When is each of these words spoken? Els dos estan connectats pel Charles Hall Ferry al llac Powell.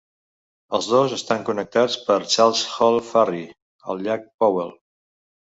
Els 0.77 0.87
dos 0.93 1.13
estan 1.17 1.43
connectats 1.49 1.99
pel 2.07 2.25
Charles 2.37 2.63
Hall 2.77 2.97
Ferry 3.11 3.45
al 3.95 4.03
llac 4.09 4.29
Powell. 4.41 4.77